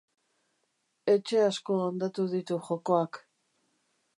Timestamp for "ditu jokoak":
2.33-3.21